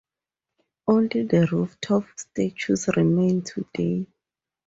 Only 0.87 1.25
the 1.25 1.47
rooftop 1.51 2.05
statues 2.17 2.87
remain 2.97 3.43
today. 3.43 4.07